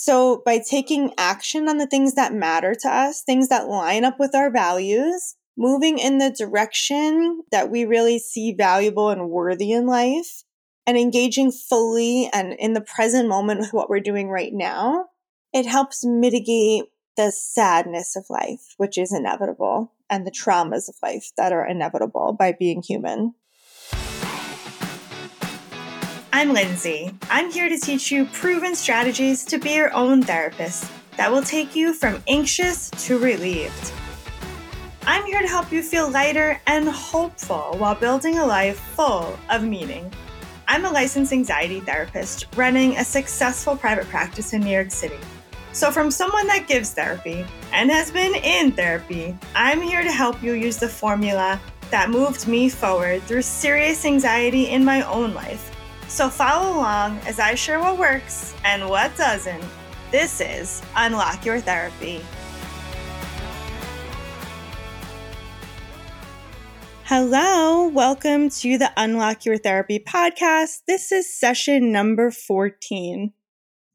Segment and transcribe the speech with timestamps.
[0.00, 4.20] So, by taking action on the things that matter to us, things that line up
[4.20, 9.88] with our values, moving in the direction that we really see valuable and worthy in
[9.88, 10.44] life,
[10.86, 15.06] and engaging fully and in the present moment with what we're doing right now,
[15.52, 16.84] it helps mitigate
[17.16, 22.36] the sadness of life, which is inevitable, and the traumas of life that are inevitable
[22.38, 23.34] by being human.
[26.38, 27.12] I'm Lindsey.
[27.30, 31.74] I'm here to teach you proven strategies to be your own therapist that will take
[31.74, 33.92] you from anxious to relieved.
[35.04, 39.64] I'm here to help you feel lighter and hopeful while building a life full of
[39.64, 40.12] meaning.
[40.68, 45.18] I'm a licensed anxiety therapist running a successful private practice in New York City.
[45.72, 50.40] So, from someone that gives therapy and has been in therapy, I'm here to help
[50.40, 55.74] you use the formula that moved me forward through serious anxiety in my own life
[56.08, 59.62] so follow along as I share what works and what doesn't.
[60.10, 62.22] This is Unlock Your Therapy.
[67.04, 70.80] Hello, welcome to the Unlock Your Therapy podcast.
[70.86, 73.32] This is session number 14.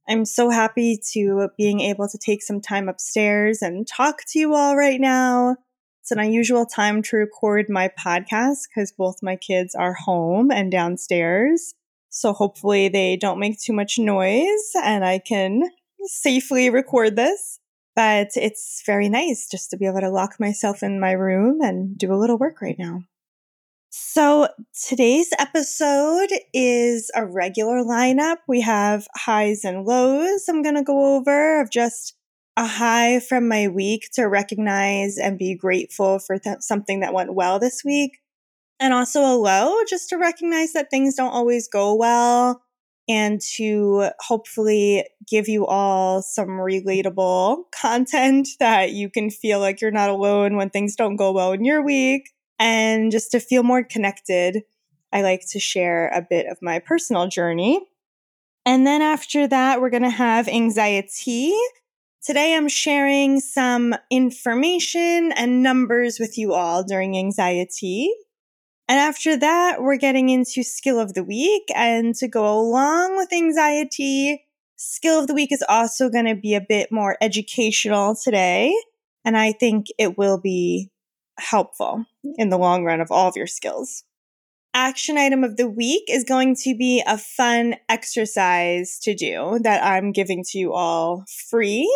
[0.07, 4.53] I'm so happy to being able to take some time upstairs and talk to you
[4.53, 5.55] all right now.
[6.01, 10.71] It's an unusual time to record my podcast because both my kids are home and
[10.71, 11.73] downstairs.
[12.15, 15.63] So hopefully they don't make too much noise and I can
[16.03, 17.59] safely record this.
[17.95, 21.97] But it's very nice just to be able to lock myself in my room and
[21.97, 23.01] do a little work right now.
[23.89, 24.47] So
[24.87, 28.37] today's episode is a regular lineup.
[28.47, 32.15] We have highs and lows I'm going to go over of just
[32.57, 37.33] a high from my week to recognize and be grateful for th- something that went
[37.33, 38.19] well this week
[38.83, 42.61] and also a low just to recognize that things don't always go well
[43.07, 49.89] and to hopefully give you all some relatable content that you can feel like you're
[49.89, 53.83] not alone when things don't go well in your week and just to feel more
[53.83, 54.63] connected.
[55.13, 57.79] I like to share a bit of my personal journey.
[58.65, 61.53] And then after that, we're going to have anxiTea.
[62.21, 68.07] Today, I'm sharing some information and numbers with you all during anxiTea.
[68.87, 71.63] And after that, we're getting into skill of the week.
[71.73, 74.39] And to go along with anxiTea,
[74.75, 78.75] skill of the week is also going to be a bit more educational today.
[79.23, 80.89] And I think it will be
[81.39, 82.05] helpful
[82.37, 84.03] in the long run of all of your skills.
[84.75, 89.83] Action item of the week is going to be a fun exercise to do that
[89.83, 91.87] I'm giving to you all free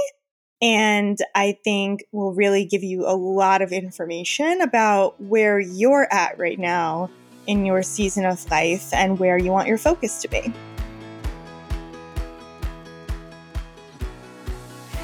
[0.62, 6.38] and I think will really give you a lot of information about where you're at
[6.38, 7.10] right now
[7.46, 10.54] in your season of life and where you want your focus to be.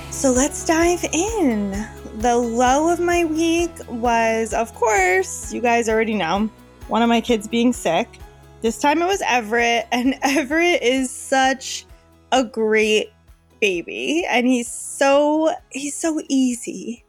[0.09, 1.72] So let's dive in.
[2.18, 6.50] The low of my week was, of course, you guys already know,
[6.88, 8.08] one of my kids being sick.
[8.62, 11.86] This time it was Everett, and Everett is such
[12.31, 13.12] a great
[13.63, 17.06] baby and he's so he's so easy.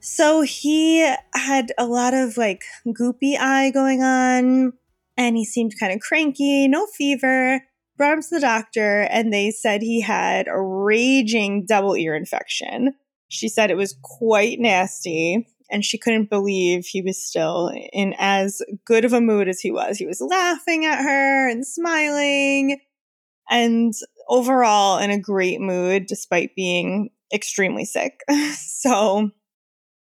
[0.00, 1.00] So he
[1.34, 4.72] had a lot of like goopy eye going on
[5.18, 7.60] and he seemed kind of cranky, no fever.
[7.98, 12.94] Brought him to the doctor and they said he had a raging double ear infection.
[13.28, 18.62] She said it was quite nasty and she couldn't believe he was still in as
[18.86, 19.98] good of a mood as he was.
[19.98, 22.80] He was laughing at her and smiling
[23.50, 23.92] and
[24.30, 28.20] overall in a great mood despite being extremely sick.
[28.54, 29.30] so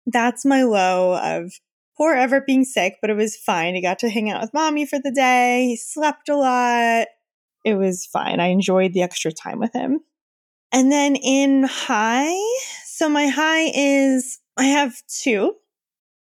[0.07, 1.53] that's my low of
[1.97, 3.75] poor Everett being sick, but it was fine.
[3.75, 5.67] He got to hang out with mommy for the day.
[5.69, 7.09] He slept a lot.
[7.65, 8.39] It was fine.
[8.39, 10.01] I enjoyed the extra time with him.
[10.71, 12.39] And then in high,
[12.85, 15.55] so my high is I have two.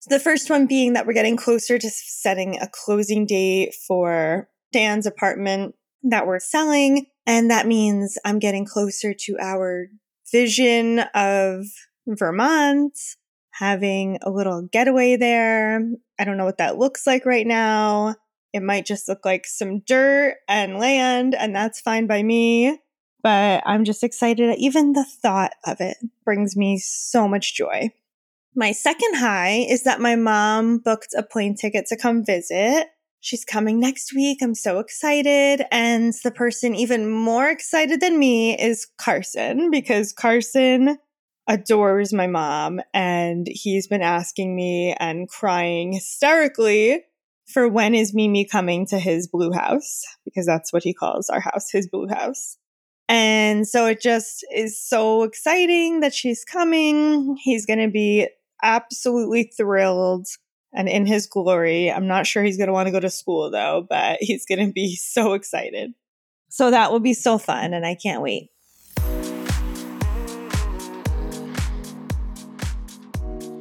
[0.07, 5.07] the first one being that we're getting closer to setting a closing date for Dan's
[5.07, 5.73] apartment
[6.03, 7.07] that we're selling.
[7.25, 9.87] And that means I'm getting closer to our
[10.31, 11.65] vision of
[12.07, 12.97] Vermont,
[13.51, 15.81] having a little getaway there.
[16.19, 18.15] I don't know what that looks like right now.
[18.53, 22.79] It might just look like some dirt and land, and that's fine by me.
[23.21, 24.55] But I'm just excited.
[24.57, 27.91] Even the thought of it brings me so much joy.
[28.55, 32.87] My second high is that my mom booked a plane ticket to come visit.
[33.25, 34.37] She's coming next week.
[34.43, 35.65] I'm so excited.
[35.71, 40.99] And the person even more excited than me is Carson because Carson
[41.47, 47.01] adores my mom and he's been asking me and crying hysterically
[47.47, 51.39] for when is Mimi coming to his blue house because that's what he calls our
[51.39, 52.59] house, his blue house.
[53.09, 57.37] And so it just is so exciting that she's coming.
[57.41, 58.27] He's going to be
[58.61, 60.27] absolutely thrilled
[60.75, 61.91] and in his glory.
[61.91, 64.65] I'm not sure he's going to want to go to school though, but he's going
[64.65, 65.93] to be so excited.
[66.49, 68.49] So that will be so fun and I can't wait.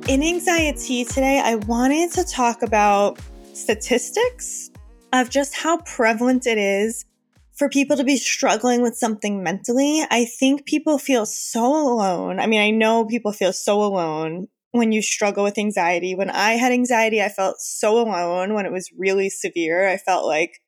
[0.07, 3.19] In anxiTea today, I wanted to talk about
[3.55, 4.71] statistics
[5.15, 7.07] of just how prevalent it is
[7.55, 10.03] for people to be struggling with something mentally.
[10.11, 12.39] I think people feel so alone.
[12.39, 16.17] I mean, I know people feel so alone when you struggle with anxiety.
[16.17, 19.89] When I had anxiety, I felt so alone when it was really severe.
[19.89, 20.59] I felt like,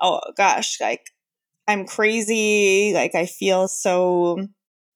[0.00, 1.02] oh gosh, like
[1.66, 2.92] I'm crazy.
[2.94, 4.38] Like I feel so,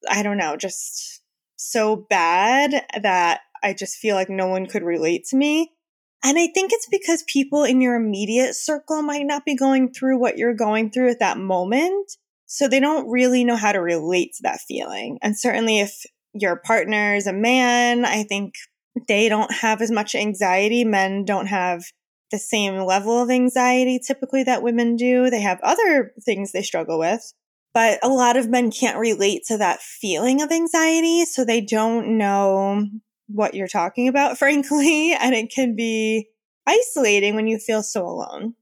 [0.09, 1.23] I don't know, just
[1.57, 5.73] so bad that I just feel like no one could relate to me.
[6.25, 10.21] And I think it's because people in your immediate circle might not be going through
[10.21, 12.13] what you're going through at that moment.
[12.47, 15.19] So they don't really know how to relate to that feeling.
[15.21, 18.55] And certainly if your partner is a man, I think
[19.09, 20.85] they don't have as much anxiety.
[20.85, 21.85] Men don't have
[22.31, 25.31] the same level of anxiety typically that women do.
[25.31, 27.33] They have other things they struggle with.
[27.75, 31.25] But a lot of men can't relate to that feeling of anxiety.
[31.25, 32.87] So they don't know
[33.29, 36.29] what you're talking about, frankly, and it can be
[36.67, 38.55] isolating when you feel so alone.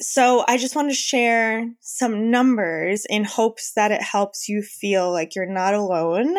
[0.00, 5.10] So I just want to share some numbers in hopes that it helps you feel
[5.10, 6.36] like you're not alone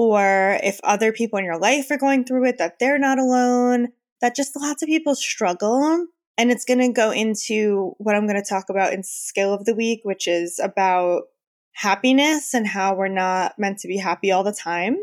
[0.00, 3.88] or if other people in your life are going through it, that they're not alone,
[4.22, 6.06] that just lots of people struggle.
[6.38, 9.66] And it's going to go into what I'm going to talk about in skill of
[9.66, 11.24] the week, which is about
[11.72, 14.96] happiness and how we're not meant to be happy all the time.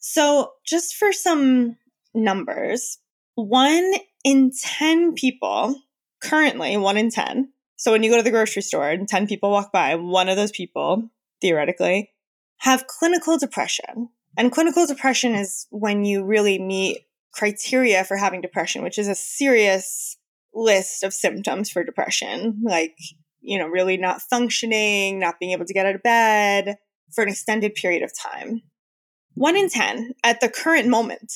[0.00, 1.76] So, just for some
[2.12, 2.98] numbers,
[3.36, 3.92] one
[4.24, 5.76] in 10 people,
[6.20, 7.52] currently one in 10.
[7.76, 10.34] So, when you go to the grocery store and 10 people walk by, one of
[10.34, 11.10] those people,
[11.40, 12.10] theoretically,
[12.58, 14.08] have clinical depression.
[14.36, 19.14] And clinical depression is when you really meet criteria for having depression, which is a
[19.14, 20.16] serious
[20.54, 22.96] list of symptoms for depression, like,
[23.40, 26.76] you know, really not functioning, not being able to get out of bed
[27.14, 28.62] for an extended period of time
[29.34, 31.32] one in 10 at the current moment,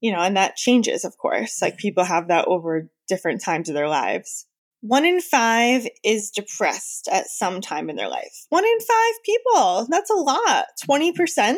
[0.00, 1.60] you know, and that changes, of course.
[1.62, 4.46] Like people have that over different times of their lives.
[4.80, 8.46] One in five is depressed at some time in their life.
[8.50, 9.86] One in five people.
[9.90, 10.66] That's a lot.
[10.88, 11.56] 20%.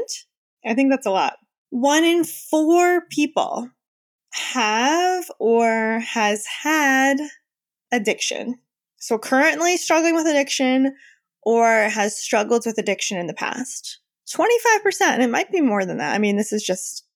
[0.65, 1.35] I think that's a lot.
[1.71, 3.71] One in four people
[4.33, 7.19] have or has had
[7.93, 8.59] addiction.
[8.99, 10.95] So currently struggling with addiction
[11.43, 14.01] or has struggled with addiction in the past.
[14.31, 15.01] 25%.
[15.01, 16.15] And it might be more than that.
[16.15, 17.07] I mean, this is just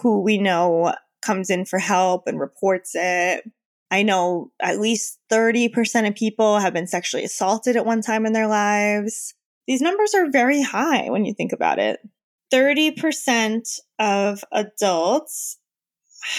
[0.00, 3.44] who we know comes in for help and reports it.
[3.90, 8.32] I know at least 30% of people have been sexually assaulted at one time in
[8.32, 9.34] their lives.
[9.66, 12.00] These numbers are very high when you think about it.
[12.52, 15.58] 30% of adults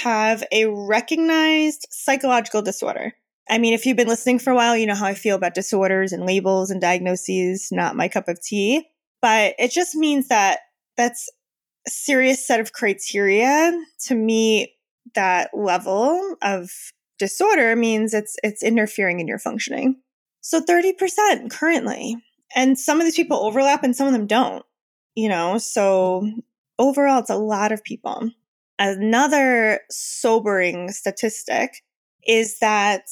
[0.03, 3.13] have a recognized psychological disorder.
[3.49, 5.53] I mean, if you've been listening for a while, you know how I feel about
[5.53, 8.87] disorders and labels and diagnoses, not my cup of tea
[9.23, 10.59] but it just means that
[10.97, 11.29] that's
[11.87, 13.71] a serious set of criteria
[14.01, 14.71] to meet
[15.15, 16.69] that level of
[17.17, 19.95] disorder means it's it's interfering in your functioning.
[20.41, 22.17] So 30% currently.
[22.53, 24.65] And some of these people overlap and some of them don't.
[25.15, 26.29] You know, so
[26.79, 28.31] overall it's a lot of people.
[28.79, 31.83] Another sobering statistic
[32.25, 33.03] is that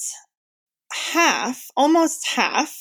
[1.13, 2.75] half, almost half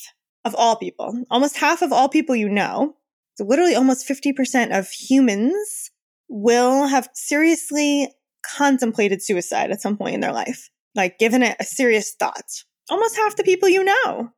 [0.45, 2.97] of all people, almost half of all people you know
[3.41, 5.91] so literally almost 50% of humans
[6.29, 8.13] will have seriously
[8.45, 12.65] contemplated suicide at some point in their life, like given it a serious thought.
[12.91, 14.29] Almost half the people you know.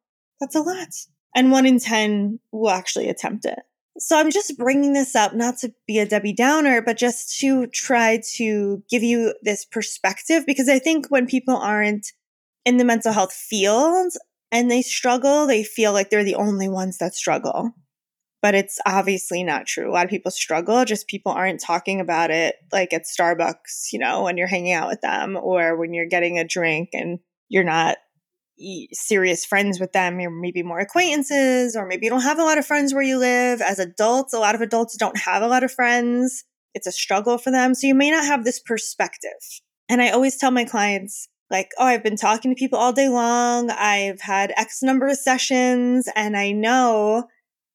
[0.40, 0.86] That's a lot.
[1.34, 3.58] And one in 10 will actually attempt it.
[3.98, 7.66] So I'm just bringing this up not to be a Debbie Downer, but just to
[7.66, 12.12] try to give you this perspective because I think when people aren't
[12.64, 14.12] in the mental health field
[14.50, 17.74] and they struggle, they feel like they're the only ones that struggle
[18.42, 19.88] but it's obviously not true.
[19.88, 24.00] A lot of people struggle, just people aren't talking about it like at Starbucks, you
[24.00, 27.62] know, when you're hanging out with them or when you're getting a drink and you're
[27.64, 27.98] not
[28.92, 30.20] serious friends with them.
[30.20, 33.18] You're maybe more acquaintances, or maybe you don't have a lot of friends where you
[33.18, 33.60] live.
[33.60, 36.44] As adults, a lot of adults don't have a lot of friends.
[36.74, 37.74] It's a struggle for them.
[37.74, 39.30] So you may not have this perspective.
[39.88, 43.10] And I always tell my clients, like, oh, I've been talking to people all day
[43.10, 43.70] long.
[43.70, 47.24] I've had X number of sessions, and I know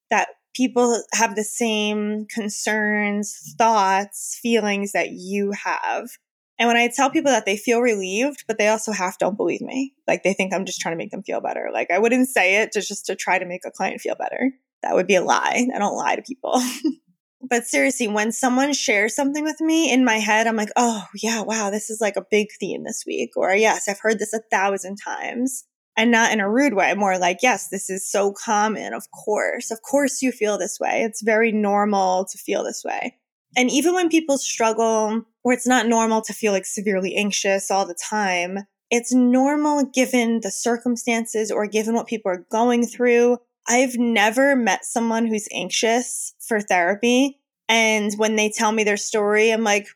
[0.10, 6.10] that people have the same concerns, thoughts, feelings that you have.
[6.59, 9.61] And when I tell people that they feel relieved, but they also half don't believe
[9.61, 9.93] me.
[10.07, 11.69] Like they think I'm just trying to make them feel better.
[11.71, 14.51] Like I wouldn't say it just, just to try to make a client feel better.
[14.81, 15.67] That would be a lie.
[15.73, 16.61] I don't lie to people.
[17.41, 21.41] but seriously, when someone shares something with me in my head, I'm like, oh, yeah,
[21.41, 23.31] wow, this is like a big theme this week.
[23.35, 25.65] Or yes, I've heard this a thousand times.
[25.99, 28.93] And not in a rude way, more like, yes, this is so common.
[28.93, 29.71] Of course.
[29.71, 31.01] Of course you feel this way.
[31.01, 33.17] It's very normal to feel this way.
[33.55, 37.86] And even when people struggle, or it's not normal to feel like severely anxious all
[37.86, 38.60] the time,
[38.92, 43.38] it's normal given the circumstances or given what people are going through.
[43.66, 47.39] I've never met someone who's anxious for therapy.
[47.70, 49.88] And when they tell me their story, I'm like,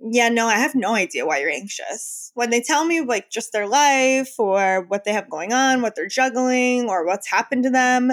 [0.00, 2.32] yeah, no, I have no idea why you're anxious.
[2.34, 5.94] When they tell me like just their life or what they have going on, what
[5.94, 8.10] they're juggling or what's happened to them,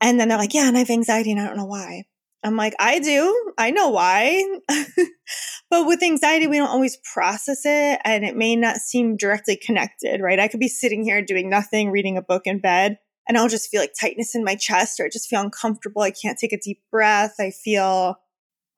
[0.00, 2.06] and then they're like, yeah, and I have anxiety and I don't know why.
[2.42, 3.52] I'm like, I do.
[3.58, 4.42] I know why.
[5.70, 10.20] but with anxiety, we don't always process it and it may not seem directly connected,
[10.22, 10.40] right?
[10.40, 13.70] I could be sitting here doing nothing, reading a book in bed, and I'll just
[13.70, 16.02] feel like tightness in my chest or I just feel uncomfortable.
[16.02, 17.34] I can't take a deep breath.
[17.38, 18.16] I feel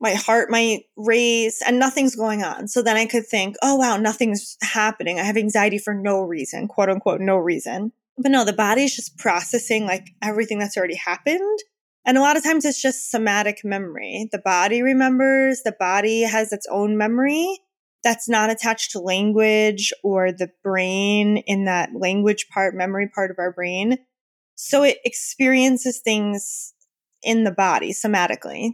[0.01, 2.67] my heart might race and nothing's going on.
[2.67, 5.21] So then I could think, oh, wow, nothing's happening.
[5.21, 7.93] I have anxiety for no reason, quote unquote, no reason.
[8.19, 11.59] But no, the body's just processing like everything that's already happened
[12.05, 14.29] and a lot of times it's just somatic memory.
[14.33, 17.61] The body remembers, the body has its own memory
[18.03, 23.39] that's not attached to language or the brain in that language part, memory part of
[23.39, 23.99] our brain.
[24.57, 26.75] So it experiences things
[27.23, 28.73] in the body somatically.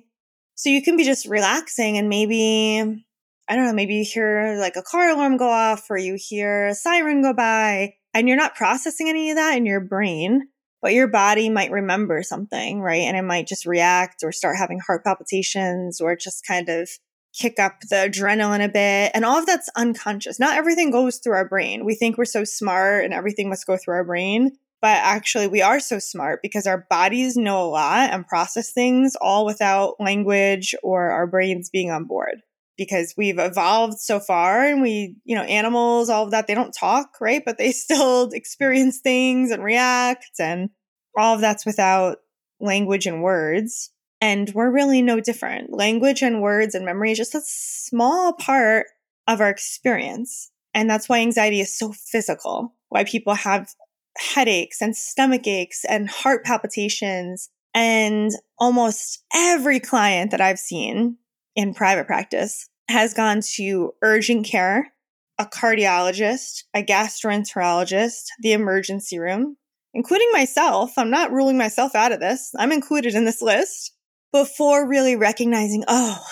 [0.54, 3.04] So you can be just relaxing and maybe,
[3.48, 6.68] I don't know, maybe you hear like a car alarm go off or you hear
[6.68, 10.48] a siren go by and you're not processing any of that in your brain
[10.80, 13.02] but your body might remember something, right?
[13.02, 16.88] And it might just react or start having heart palpitations or just kind of
[17.34, 19.12] kick up the adrenaline a bit.
[19.14, 20.40] And all of that's unconscious.
[20.40, 21.84] Not everything goes through our brain.
[21.84, 24.52] We think we're so smart and everything must go through our brain.
[24.80, 29.16] But actually, we are so smart because our bodies know a lot and process things
[29.20, 32.42] all without language or our brains being on board
[32.78, 36.72] because we've evolved so far and we, you know, animals, all of that, they don't
[36.72, 37.42] talk, right?
[37.44, 40.70] But they still experience things and react and
[41.16, 42.18] all of that's without
[42.60, 43.90] language and words.
[44.20, 45.72] And we're really no different.
[45.72, 48.86] Language and words and memory is just a small part
[49.26, 50.50] of our experience.
[50.74, 53.68] And that's why anxiety is so physical, why people have
[54.16, 57.50] headaches and stomach aches and heart palpitations.
[57.74, 61.16] And almost every client that I've seen
[61.58, 64.92] in private practice has gone to urgent care,
[65.40, 69.56] a cardiologist, a gastroenterologist, the emergency room,
[69.92, 70.92] including myself.
[70.96, 72.52] I'm not ruling myself out of this.
[72.56, 73.92] I'm included in this list
[74.32, 76.24] before really recognizing, oh,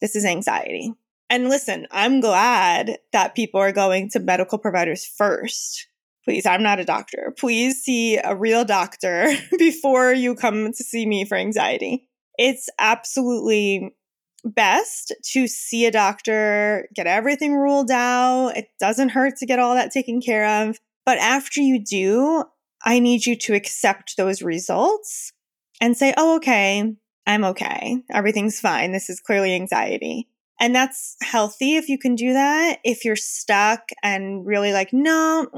[0.00, 0.92] this is anxiety.
[1.28, 5.88] And listen, I'm glad that people are going to medical providers first.
[6.24, 7.34] Please, I'm not a doctor.
[7.36, 9.26] Please see a real doctor
[9.58, 12.08] before you come to see me for anxiety.
[12.38, 13.96] It's absolutely
[14.44, 18.52] best to see a doctor, get everything ruled out.
[18.56, 20.78] It doesn't hurt to get all that taken care of.
[21.06, 22.44] But after you do,
[22.84, 25.32] I need you to accept those results
[25.80, 26.94] and say, oh, okay,
[27.26, 27.98] I'm okay.
[28.12, 28.92] Everything's fine.
[28.92, 30.28] This is clearly anxiety.
[30.60, 32.78] And that's healthy if you can do that.
[32.84, 35.48] If you're stuck and really like, no,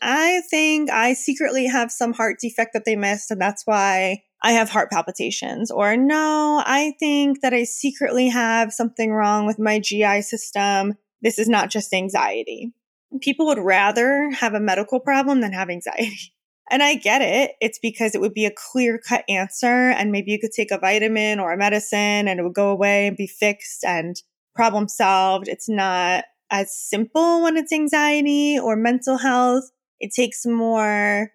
[0.00, 4.52] I think I secretly have some heart defect that they missed, and that's why I
[4.52, 9.78] have heart palpitations, or no, I think that I secretly have something wrong with my
[9.78, 10.94] GI system.
[11.20, 12.72] This is not just anxiety.
[13.20, 16.32] People would rather have a medical problem than have anxiety.
[16.72, 17.56] And I get it.
[17.60, 19.66] It's because it would be a clear cut answer.
[19.66, 23.08] And maybe you could take a vitamin or a medicine and it would go away
[23.08, 24.14] and be fixed and
[24.54, 25.48] problem solved.
[25.48, 29.64] It's not as simple when it's anxiety or mental health.
[29.98, 31.32] It takes more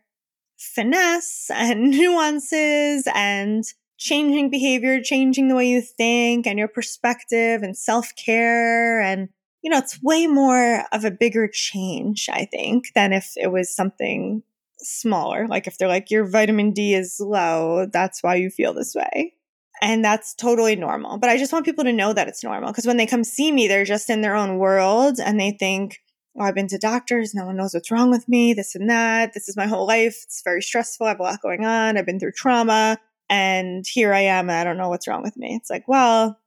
[0.57, 3.63] finesse and nuances and
[3.97, 9.01] changing behavior, changing the way you think and your perspective and self care.
[9.01, 9.29] And,
[9.61, 13.75] you know, it's way more of a bigger change, I think, than if it was
[13.75, 14.43] something
[14.77, 15.47] smaller.
[15.47, 19.33] Like if they're like, your vitamin D is low, that's why you feel this way.
[19.81, 21.17] And that's totally normal.
[21.17, 23.51] But I just want people to know that it's normal because when they come see
[23.51, 25.99] me, they're just in their own world and they think,
[26.37, 27.33] oh, I've been to doctors.
[27.33, 29.33] No one knows what's wrong with me, this and that.
[29.33, 30.19] This is my whole life.
[30.23, 31.05] It's very stressful.
[31.05, 31.97] I have a lot going on.
[31.97, 32.97] I've been through trauma.
[33.29, 34.49] And here I am.
[34.49, 35.55] I don't know what's wrong with me.
[35.55, 36.39] It's like, well,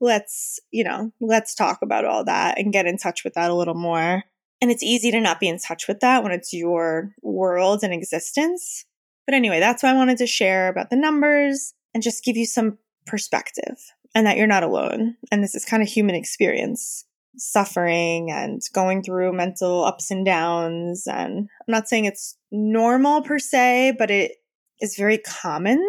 [0.00, 3.54] let's, you know, let's talk about all that and get in touch with that a
[3.54, 4.24] little more.
[4.60, 7.92] And it's easy to not be in touch with that when it's your world and
[7.92, 8.84] existence.
[9.26, 12.46] But anyway, that's why I wanted to share about the numbers and just give you
[12.46, 13.76] some perspective
[14.14, 15.16] and that you're not alone.
[15.30, 17.04] And this is kind of human experience
[17.36, 21.06] suffering and going through mental ups and downs.
[21.06, 24.32] And I'm not saying it's normal per se, but it
[24.80, 25.80] is very common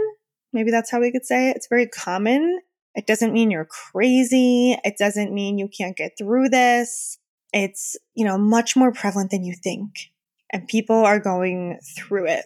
[0.53, 1.57] Maybe that's how we could say it.
[1.57, 2.61] It's very common.
[2.95, 4.77] It doesn't mean you're crazy.
[4.85, 7.17] It doesn't mean you can't get through this.
[7.51, 10.11] It's, you know, much more prevalent than you think.
[10.51, 12.45] And people are going through it.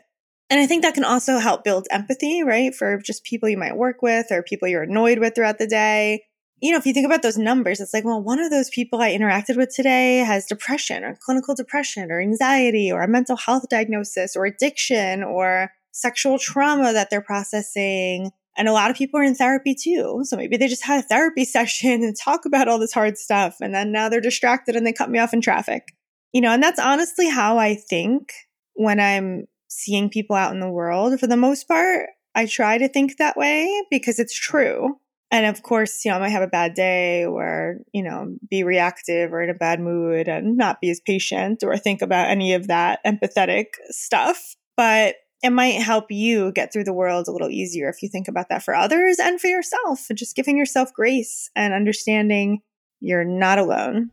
[0.50, 2.74] And I think that can also help build empathy, right?
[2.74, 6.24] For just people you might work with or people you're annoyed with throughout the day.
[6.60, 9.00] You know, if you think about those numbers, it's like, well, one of those people
[9.00, 13.70] I interacted with today has depression or clinical depression or anxiety or a mental health
[13.70, 18.32] diagnosis or addiction or sexual trauma that they're processing.
[18.58, 20.22] And a lot of people are in therapy too.
[20.24, 23.58] So maybe they just had a therapy session and talk about all this hard stuff.
[23.62, 25.94] And then now they're distracted and they cut me off in traffic.
[26.34, 28.34] You know, and that's honestly how I think
[28.74, 31.20] when I'm seeing people out in the world.
[31.20, 35.00] For the most part, I try to think that way because it's true.
[35.30, 38.64] And of course, you know, I might have a bad day or, you know, be
[38.64, 42.54] reactive or in a bad mood and not be as patient or think about any
[42.54, 44.56] of that empathetic stuff.
[44.78, 48.28] But it might help you get through the world a little easier if you think
[48.28, 52.62] about that for others and for yourself, just giving yourself grace and understanding
[53.02, 54.12] you're not alone.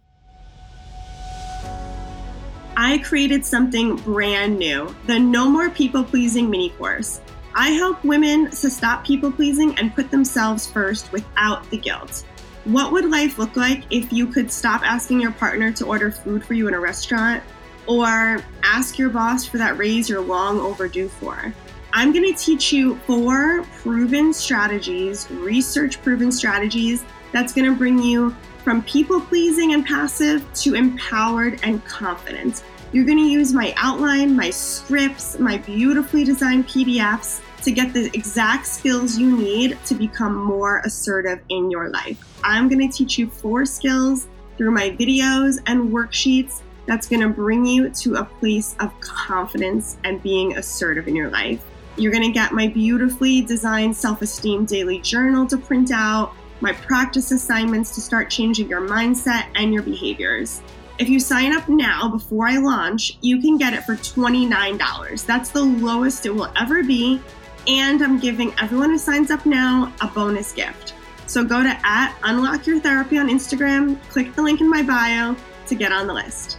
[2.77, 7.21] I created something brand new the No More People Pleasing mini course.
[7.57, 12.25] I help women to stop people pleasing and put themselves first without the guilt.
[12.65, 16.45] What would life look like if you could stop asking your partner to order food
[16.45, 17.45] for you in a restaurant
[17.87, 21.55] or ask your boss for that raise you're long overdue for?
[21.93, 28.03] I'm going to teach you four proven strategies, research proven strategies that's going to bring
[28.03, 28.35] you
[28.65, 32.65] from people pleasing and passive to empowered and confident.
[32.91, 38.07] You're going to use my outline, my scripts, my beautifully designed PDFs to get the
[38.15, 42.19] exact skills you need to become more assertive in your life.
[42.45, 47.29] I'm going to teach you four skills through my videos and worksheets that's going to
[47.29, 51.65] bring you to a place of confidence and being assertive in your life.
[51.97, 56.73] You're going to get my beautifully designed self esteem daily journal to print out my
[56.73, 60.61] practice assignments to start changing your mindset and your behaviors.
[60.99, 65.27] If you sign up now before I launch, you can get it for $29.
[65.27, 67.21] That's the lowest it will ever be.
[67.67, 70.95] And I'm giving everyone who signs up now a bonus gift.
[71.27, 75.35] So go to at Unlock Your Therapy on Instagram, click the link in my bio
[75.67, 76.59] to get on the list.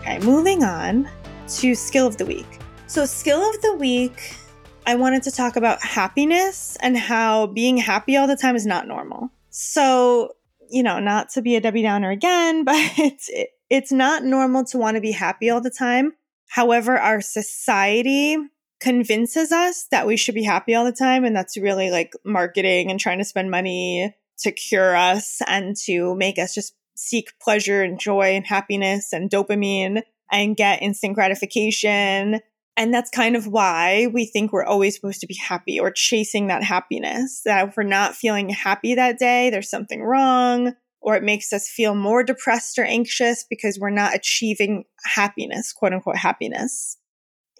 [0.00, 1.08] Okay, moving on
[1.48, 2.58] to skill of the week.
[2.86, 4.36] So, skill of the week,
[4.84, 8.88] I wanted to talk about happiness and how being happy all the time is not
[8.88, 9.30] normal.
[9.50, 10.32] So,
[10.70, 14.64] you know, not to be a Debbie Downer again, but it's it, it's not normal
[14.66, 16.12] to want to be happy all the time.
[16.48, 18.36] However, our society
[18.80, 22.90] convinces us that we should be happy all the time and that's really like marketing
[22.90, 27.82] and trying to spend money to cure us and to make us just seek pleasure
[27.82, 30.02] and joy and happiness and dopamine
[30.32, 32.40] and get instant gratification.
[32.80, 36.46] And that's kind of why we think we're always supposed to be happy or chasing
[36.46, 37.42] that happiness.
[37.44, 41.68] That if we're not feeling happy that day, there's something wrong, or it makes us
[41.68, 46.96] feel more depressed or anxious because we're not achieving happiness, quote unquote happiness.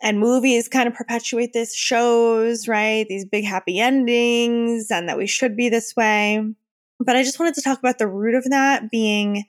[0.00, 3.06] And movies kind of perpetuate this, shows, right?
[3.06, 6.42] These big happy endings, and that we should be this way.
[6.98, 9.44] But I just wanted to talk about the root of that being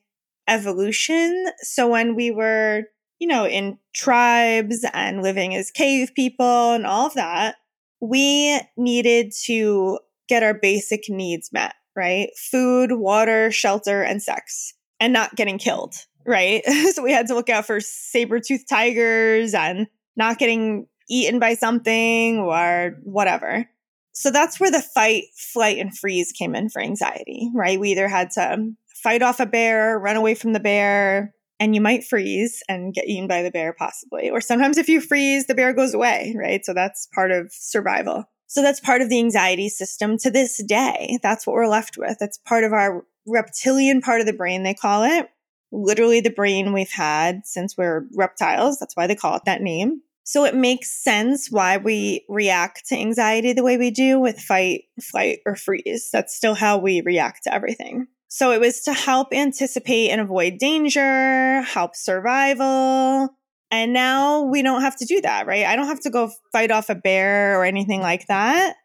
[0.49, 1.45] evolution.
[1.61, 2.83] So when we were
[3.21, 7.57] you know, in tribes and living as cave people and all of that,
[7.99, 12.29] we needed to get our basic needs met, right?
[12.35, 15.93] Food, water, shelter, and sex, and not getting killed,
[16.25, 16.65] right?
[16.93, 19.85] so we had to look out for saber toothed tigers and
[20.17, 23.69] not getting eaten by something or whatever.
[24.13, 27.79] So that's where the fight, flight, and freeze came in for anxiety, right?
[27.79, 31.79] We either had to fight off a bear, run away from the bear, and you
[31.79, 34.31] might freeze and get eaten by the bear possibly.
[34.31, 36.65] Or sometimes if you freeze, the bear goes away, right?
[36.65, 38.25] So that's part of survival.
[38.47, 41.19] So that's part of the anxiety system to this day.
[41.21, 42.17] That's what we're left with.
[42.19, 45.29] That's part of our reptilian part of the brain, they call it.
[45.71, 48.79] Literally the brain we've had since we're reptiles.
[48.79, 50.01] That's why they call it that name.
[50.23, 54.85] So it makes sense why we react to anxiety the way we do with fight,
[54.99, 56.09] flight, or freeze.
[56.11, 58.07] That's still how we react to everything.
[58.33, 63.27] So it was to help anticipate and avoid danger, help survival.
[63.69, 65.65] And now we don't have to do that, right?
[65.65, 68.77] I don't have to go fight off a bear or anything like that.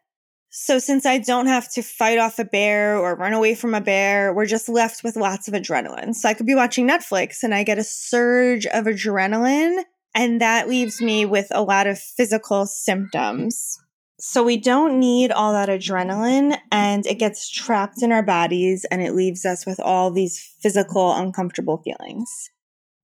[0.49, 3.79] So since I don't have to fight off a bear or run away from a
[3.79, 6.13] bear, we're just left with lots of adrenaline.
[6.13, 9.81] So I could be watching Netflix and I get a surge of adrenaline
[10.13, 13.79] and that leaves me with a lot of physical symptoms.
[14.19, 19.01] So we don't need all that adrenaline and it gets trapped in our bodies and
[19.01, 22.49] it leaves us with all these physical uncomfortable feelings.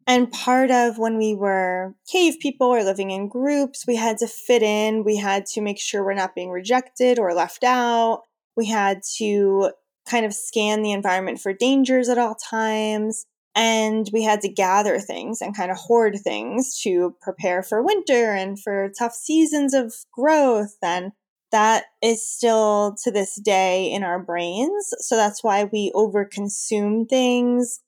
[0.07, 4.27] And part of when we were cave people or living in groups, we had to
[4.27, 5.03] fit in.
[5.03, 8.23] We had to make sure we're not being rejected or left out.
[8.57, 9.71] We had to
[10.09, 13.25] kind of scan the environment for dangers at all times.
[13.55, 18.31] And we had to gather things and kind of hoard things to prepare for winter
[18.31, 20.75] and for tough seasons of growth.
[20.81, 21.11] And
[21.51, 24.91] that is still to this day in our brains.
[24.99, 27.81] So that's why we overconsume things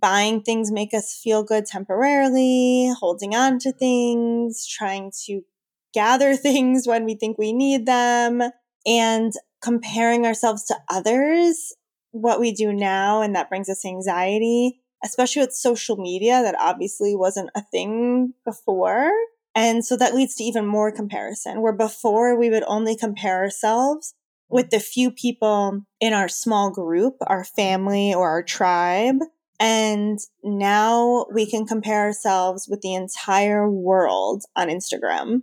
[0.00, 5.42] buying things make us feel good temporarily, holding on to things, trying to
[5.92, 8.42] gather things when we think we need them,
[8.86, 11.74] and comparing ourselves to others,
[12.10, 17.14] what we do now, and that brings us anxiety, especially with social media that obviously
[17.16, 19.10] wasn't a thing before.
[19.54, 24.14] And so that leads to even more comparison, where before we would only compare ourselves
[24.48, 29.16] with the few people in our small group, our family or our tribe.
[29.58, 35.42] And now we can compare ourselves with the entire world on Instagram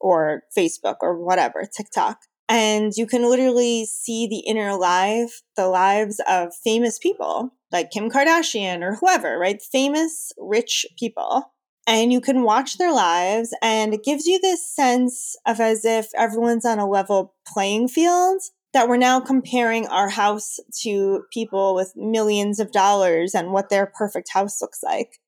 [0.00, 2.18] or Facebook or whatever, TikTok.
[2.48, 8.10] And you can literally see the inner life, the lives of famous people like Kim
[8.10, 9.60] Kardashian or whoever, right?
[9.60, 11.52] Famous, rich people.
[11.86, 16.06] And you can watch their lives, and it gives you this sense of as if
[16.16, 18.40] everyone's on a level playing field
[18.72, 23.84] that we're now comparing our house to people with millions of dollars and what their
[23.86, 25.18] perfect house looks like.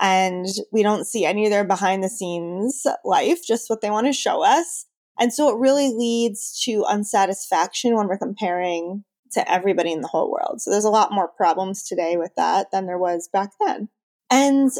[0.00, 4.06] And we don't see any of their behind the scenes life, just what they want
[4.06, 4.86] to show us.
[5.18, 10.30] And so it really leads to unsatisfaction when we're comparing to everybody in the whole
[10.30, 10.60] world.
[10.60, 13.88] So there's a lot more problems today with that than there was back then.
[14.30, 14.70] And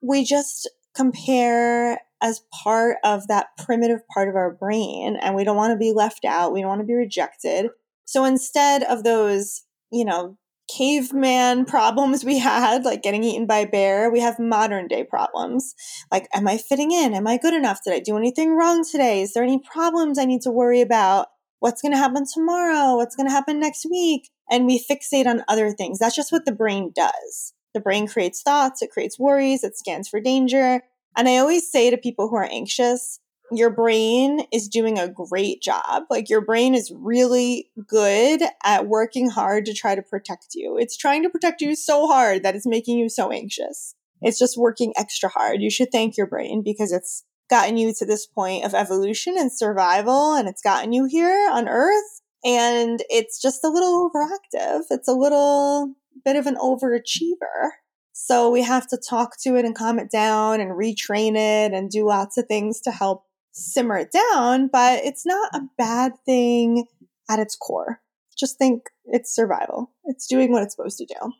[0.00, 5.56] we just compare as part of that primitive part of our brain and we don't
[5.56, 6.52] want to be left out.
[6.52, 7.68] We don't want to be rejected.
[8.06, 13.68] So instead of those, you know, caveman problems we had, like getting eaten by a
[13.68, 15.74] bear, we have modern day problems.
[16.10, 17.14] Like, am I fitting in?
[17.14, 17.80] Am I good enough?
[17.84, 19.22] Did I do anything wrong today?
[19.22, 21.28] Is there any problems I need to worry about?
[21.60, 22.96] What's going to happen tomorrow?
[22.96, 24.30] What's going to happen next week?
[24.50, 25.98] And we fixate on other things.
[25.98, 27.54] That's just what the brain does.
[27.74, 30.82] The brain creates thoughts, it creates worries, it scans for danger.
[31.16, 33.20] And I always say to people who are anxious,
[33.52, 36.04] your brain is doing a great job.
[36.10, 40.76] Like your brain is really good at working hard to try to protect you.
[40.78, 43.94] It's trying to protect you so hard that it's making you so anxious.
[44.22, 45.62] It's just working extra hard.
[45.62, 49.52] You should thank your brain because it's gotten you to this point of evolution and
[49.52, 54.82] survival and it's gotten you here on earth and it's just a little overactive.
[54.90, 57.70] It's a little bit of an overachiever.
[58.12, 61.90] So we have to talk to it and calm it down and retrain it and
[61.90, 63.24] do lots of things to help
[63.56, 64.68] simmer it down.
[64.68, 66.86] But it's not a bad thing
[67.28, 68.00] at its core.
[68.36, 69.90] Just think it's survival.
[70.04, 71.32] It's doing what it's supposed to do.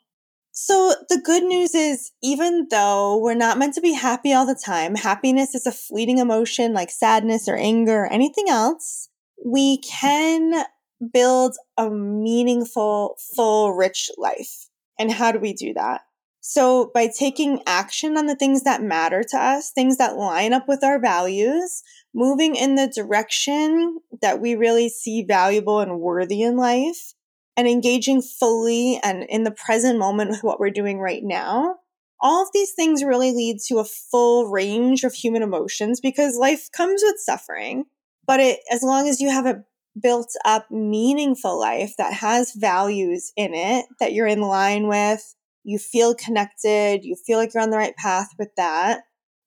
[0.53, 4.55] So the good news is, even though we're not meant to be happy all the
[4.55, 9.11] time, happiness is a fleeting emotion like sadness or anger or anything else.
[9.45, 10.65] We can
[11.13, 14.71] build a meaningful, full, rich life.
[14.99, 16.06] And how do we do that?
[16.49, 20.69] So, by taking action on the things that matter to us, things that line up
[20.69, 21.83] with our values,
[22.15, 27.15] moving in the direction that we really see valuable and worthy in life,
[27.57, 31.79] and engaging fully and in the present moment with what we're doing right now,
[32.21, 36.71] all of these things really lead to a full range of human emotions because life
[36.71, 37.87] comes with suffering.
[38.25, 39.65] But it, as long as you have a
[40.01, 45.35] built up, meaningful life that has values in it that you're in line with,
[45.67, 49.01] you feel connected, you feel like you're on the right path with that,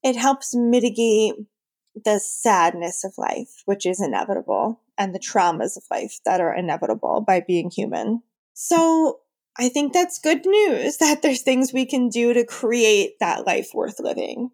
[0.04, 1.34] it helps mitigate
[2.06, 7.24] the sadness of life, which is inevitable, and the traumas of life that are inevitable
[7.26, 8.22] by being human.
[8.54, 9.22] So
[9.58, 13.70] I think that's good news that there's things we can do to create that life
[13.74, 14.52] worth living.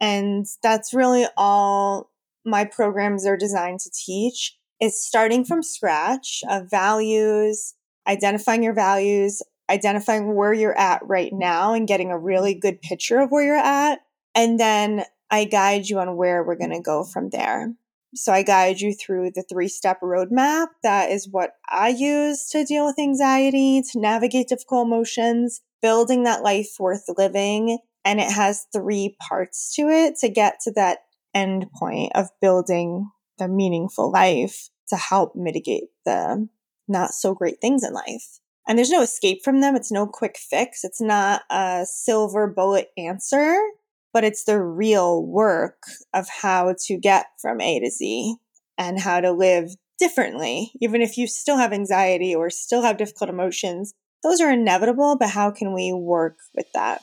[0.00, 2.10] And that's really all
[2.44, 7.74] my programs are designed to teach is starting from scratch of values,
[8.08, 13.20] identifying your values, identifying where you're at right now and getting a really good picture
[13.20, 14.00] of where you're at.
[14.34, 17.72] And then I guide you on where we're going to go from there.
[18.14, 20.68] So I guide you through the three step roadmap.
[20.82, 26.42] That is what I use to deal with anxiety, to navigate difficult emotions, building that
[26.42, 27.78] life worth living.
[28.04, 30.98] And it has three parts to it to get to that
[31.34, 36.48] end point of building the meaningful life to help mitigate the
[36.86, 39.76] not so great things in life and there's no escape from them.
[39.76, 40.84] It's no quick fix.
[40.84, 43.58] It's not a silver bullet answer,
[44.12, 48.36] but it's the real work of how to get from A to Z
[48.78, 50.72] and how to live differently.
[50.80, 55.30] Even if you still have anxiety or still have difficult emotions, those are inevitable, but
[55.30, 57.02] how can we work with that?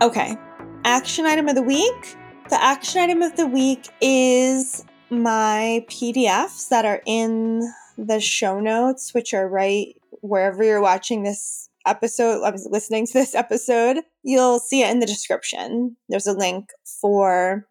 [0.00, 0.36] Okay,
[0.84, 2.16] action item of the week.
[2.50, 7.62] The action item of the week is my PDFs that are in
[7.96, 13.12] the show notes, which are right wherever you're watching this episode, I was listening to
[13.12, 15.96] this episode, you'll see it in the description.
[16.08, 17.66] There's a link for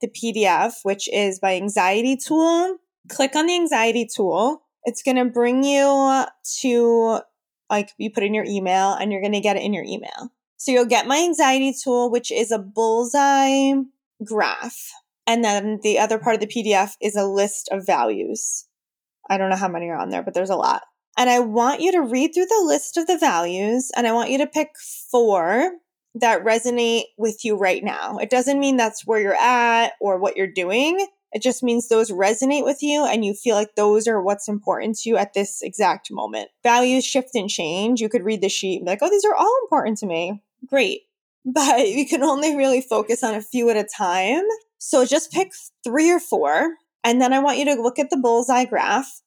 [0.00, 2.78] the PDF, which is by Anxiety Tool.
[3.08, 4.62] Click on the Anxiety Tool.
[4.84, 6.24] It's going to bring you
[6.60, 7.20] to,
[7.68, 10.30] like, you put in your email and you're going to get it in your email.
[10.56, 13.74] So you'll get my Anxiety Tool, which is a bullseye
[14.24, 14.92] graph.
[15.28, 18.64] And then the other part of the PDF is a list of values.
[19.28, 20.82] I don't know how many are on there, but there's a lot.
[21.18, 24.30] And I want you to read through the list of the values and I want
[24.30, 25.72] you to pick four
[26.14, 28.16] that resonate with you right now.
[28.16, 31.06] It doesn't mean that's where you're at or what you're doing.
[31.32, 34.96] It just means those resonate with you and you feel like those are what's important
[34.98, 36.48] to you at this exact moment.
[36.62, 38.00] Values shift and change.
[38.00, 40.42] You could read the sheet and be like, oh, these are all important to me.
[40.66, 41.02] Great.
[41.44, 44.42] But you can only really focus on a few at a time.
[44.78, 45.50] So just pick
[45.84, 46.76] three or four.
[47.04, 49.20] And then I want you to look at the bullseye graph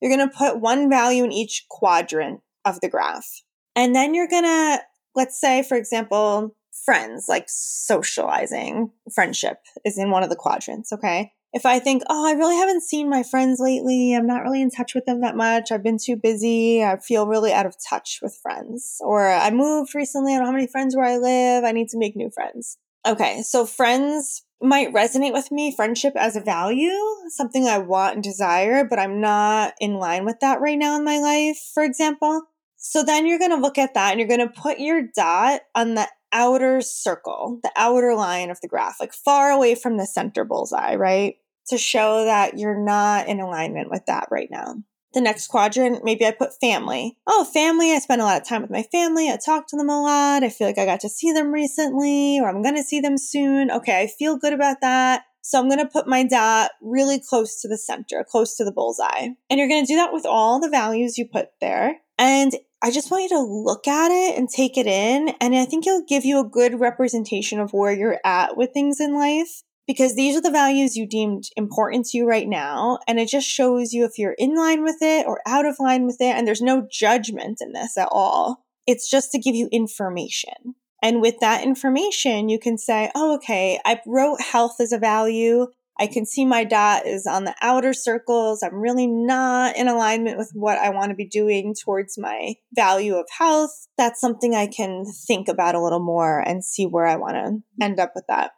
[0.00, 3.42] you're going to put one value in each quadrant of the graph.
[3.74, 4.80] And then you're going to,
[5.14, 11.32] let's say, for example, friends, like socializing, friendship is in one of the quadrants, okay?
[11.52, 14.70] If I think, oh, I really haven't seen my friends lately, I'm not really in
[14.70, 18.18] touch with them that much, I've been too busy, I feel really out of touch
[18.20, 21.72] with friends, or I moved recently, I don't have any friends where I live, I
[21.72, 22.76] need to make new friends.
[23.06, 26.92] Okay, so friends might resonate with me friendship as a value,
[27.28, 31.04] something I want and desire, but I'm not in line with that right now in
[31.04, 32.42] my life, for example.
[32.76, 35.62] So then you're going to look at that and you're going to put your dot
[35.74, 40.06] on the outer circle, the outer line of the graph, like far away from the
[40.06, 41.36] center bullseye, right?
[41.68, 44.76] To show that you're not in alignment with that right now
[45.14, 47.16] the next quadrant, maybe I put family.
[47.26, 47.92] Oh, family.
[47.92, 49.30] I spend a lot of time with my family.
[49.30, 50.42] I talk to them a lot.
[50.42, 53.16] I feel like I got to see them recently or I'm going to see them
[53.16, 53.70] soon.
[53.70, 55.22] Okay, I feel good about that.
[55.40, 58.72] So I'm going to put my dot really close to the center, close to the
[58.72, 59.28] bullseye.
[59.48, 61.98] And you're going to do that with all the values you put there.
[62.18, 65.30] And I just want you to look at it and take it in.
[65.40, 69.00] And I think it'll give you a good representation of where you're at with things
[69.00, 72.98] in life because these are the values you deemed important to you right now.
[73.06, 76.06] And it just shows you if you're in line with it or out of line
[76.06, 76.34] with it.
[76.34, 78.64] And there's no judgment in this at all.
[78.86, 80.74] It's just to give you information.
[81.02, 85.68] And with that information, you can say, oh, okay, I wrote health as a value.
[85.98, 88.62] I can see my dot is on the outer circles.
[88.62, 93.14] I'm really not in alignment with what I want to be doing towards my value
[93.14, 93.86] of health.
[93.96, 97.84] That's something I can think about a little more and see where I want to
[97.84, 98.52] end up with that.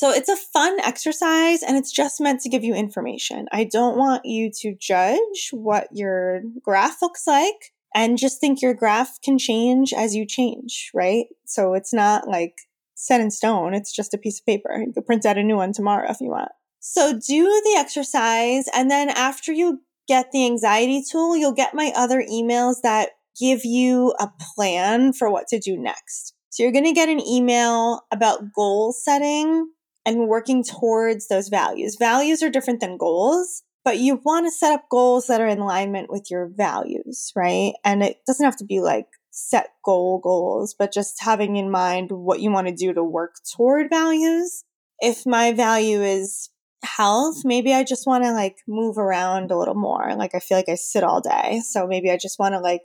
[0.00, 3.48] So it's a fun exercise and it's just meant to give you information.
[3.52, 8.72] I don't want you to judge what your graph looks like and just think your
[8.72, 11.26] graph can change as you change, right?
[11.44, 12.62] So it's not like
[12.94, 13.74] set in stone.
[13.74, 14.74] It's just a piece of paper.
[14.74, 16.52] You could print out a new one tomorrow if you want.
[16.78, 18.70] So do the exercise.
[18.72, 23.66] And then after you get the anxiety tool, you'll get my other emails that give
[23.66, 26.32] you a plan for what to do next.
[26.48, 29.68] So you're going to get an email about goal setting
[30.06, 31.96] and working towards those values.
[31.98, 35.58] Values are different than goals, but you want to set up goals that are in
[35.58, 37.74] alignment with your values, right?
[37.84, 42.10] And it doesn't have to be like set goal goals, but just having in mind
[42.10, 44.64] what you want to do to work toward values.
[45.00, 46.50] If my value is
[46.82, 50.14] health, maybe I just want to like move around a little more.
[50.16, 51.60] Like I feel like I sit all day.
[51.64, 52.82] So maybe I just want to like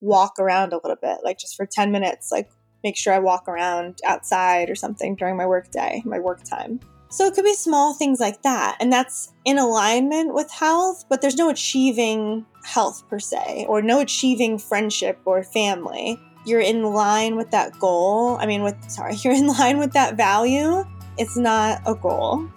[0.00, 2.50] walk around a little bit, like just for 10 minutes, like
[2.84, 6.78] make sure I walk around outside or something during my work day, my work time.
[7.08, 8.76] So it could be small things like that.
[8.80, 14.00] And that's in alignment with health, but there's no achieving health per se, or no
[14.00, 16.20] achieving friendship or family.
[16.44, 18.36] You're in line with that goal.
[18.40, 20.84] I mean, with, sorry, you're in line with that value.
[21.16, 22.48] It's not a goal.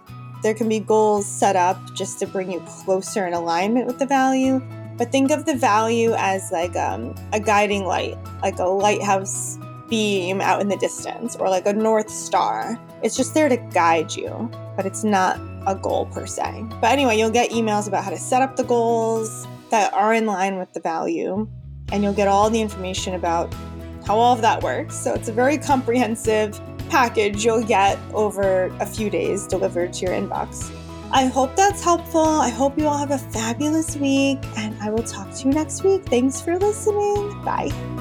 [0.44, 4.06] There can be goals set up just to bring you closer in alignment with the
[4.06, 4.60] value.
[4.98, 10.42] But think of the value as like um, a guiding light, like a lighthouse beam
[10.42, 12.80] out in the distance or like a North Star.
[13.04, 16.66] It's just there to guide you, but it's not a goal per se.
[16.82, 20.26] But anyway, you'll get emails about how to set up the goals that are in
[20.26, 21.48] line with the value,
[21.92, 23.54] and you'll get all the information about
[24.06, 24.96] how all of that works.
[24.96, 30.14] So it's a very comprehensive package you'll get over a few days delivered to your
[30.14, 30.74] inbox.
[31.12, 32.22] I hope that's helpful.
[32.22, 35.84] I hope you all have a fabulous week, and I will talk to you next
[35.84, 36.04] week.
[36.06, 37.42] Thanks for listening.
[37.44, 37.97] Bye.